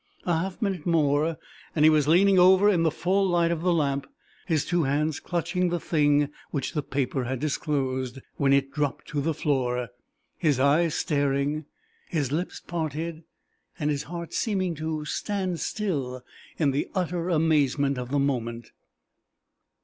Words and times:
A 0.25 0.35
half 0.39 0.59
minute 0.63 0.87
more 0.87 1.37
and 1.75 1.85
he 1.85 1.89
was 1.91 2.07
leaning 2.07 2.39
over 2.39 2.67
in 2.67 2.81
the 2.81 2.89
full 2.89 3.23
light 3.29 3.51
of 3.51 3.61
the 3.61 3.71
lamp, 3.71 4.07
his 4.47 4.65
two 4.65 4.85
hands 4.85 5.19
clutching 5.19 5.69
the 5.69 5.79
thing 5.79 6.29
which 6.49 6.73
the 6.73 6.81
paper 6.81 7.25
had 7.25 7.39
disclosed 7.39 8.17
when 8.35 8.51
it 8.51 8.71
dropped 8.71 9.07
to 9.09 9.21
the 9.21 9.35
floor, 9.35 9.89
his 10.39 10.59
eyes 10.59 10.95
staring, 10.95 11.65
his 12.09 12.31
lips 12.31 12.59
parted, 12.59 13.23
and 13.77 13.91
his 13.91 14.01
heart 14.09 14.33
seeming 14.33 14.73
to 14.73 15.05
stand 15.05 15.59
still 15.59 16.23
in 16.57 16.71
the 16.71 16.89
utter 16.95 17.29
amazement 17.29 17.99
of 17.99 18.09
the 18.09 18.17
moment! 18.17 18.71